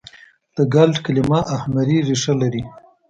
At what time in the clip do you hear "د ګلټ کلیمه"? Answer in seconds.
0.55-1.39